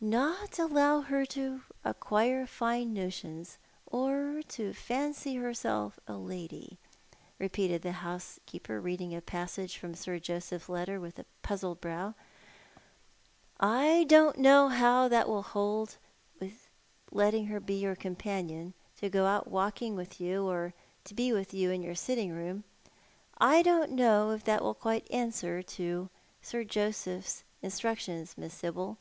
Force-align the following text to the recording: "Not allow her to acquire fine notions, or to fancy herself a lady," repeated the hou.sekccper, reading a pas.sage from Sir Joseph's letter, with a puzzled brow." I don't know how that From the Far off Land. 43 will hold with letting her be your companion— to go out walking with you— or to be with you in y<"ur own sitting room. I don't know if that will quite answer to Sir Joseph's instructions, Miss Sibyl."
"Not 0.00 0.58
allow 0.58 1.02
her 1.02 1.26
to 1.26 1.62
acquire 1.84 2.46
fine 2.46 2.94
notions, 2.94 3.58
or 3.84 4.40
to 4.48 4.72
fancy 4.72 5.34
herself 5.36 6.00
a 6.08 6.14
lady," 6.16 6.78
repeated 7.38 7.82
the 7.82 7.92
hou.sekccper, 7.92 8.82
reading 8.82 9.14
a 9.14 9.20
pas.sage 9.20 9.76
from 9.76 9.94
Sir 9.94 10.18
Joseph's 10.18 10.70
letter, 10.70 10.98
with 10.98 11.18
a 11.18 11.26
puzzled 11.42 11.82
brow." 11.82 12.14
I 13.60 14.04
don't 14.08 14.38
know 14.38 14.70
how 14.70 15.06
that 15.08 15.26
From 15.26 15.34
the 15.34 15.42
Far 15.42 15.50
off 15.50 15.54
Land. 15.54 15.96
43 16.38 16.40
will 16.40 16.40
hold 16.40 16.40
with 16.40 16.68
letting 17.10 17.46
her 17.48 17.60
be 17.60 17.74
your 17.78 17.94
companion— 17.94 18.72
to 19.00 19.10
go 19.10 19.26
out 19.26 19.48
walking 19.48 19.94
with 19.96 20.18
you— 20.18 20.46
or 20.48 20.72
to 21.04 21.12
be 21.12 21.30
with 21.34 21.52
you 21.52 21.70
in 21.70 21.82
y<"ur 21.82 21.90
own 21.90 21.96
sitting 21.96 22.32
room. 22.32 22.64
I 23.36 23.60
don't 23.60 23.90
know 23.90 24.30
if 24.30 24.44
that 24.44 24.62
will 24.62 24.72
quite 24.72 25.06
answer 25.10 25.62
to 25.62 26.08
Sir 26.40 26.64
Joseph's 26.64 27.44
instructions, 27.60 28.38
Miss 28.38 28.54
Sibyl." 28.54 28.96